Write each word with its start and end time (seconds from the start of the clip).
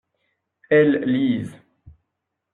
Elles 0.71 1.03
lisent. 1.05 1.61